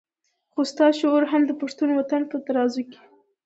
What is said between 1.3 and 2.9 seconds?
هغه د پښتون وطن په ترازو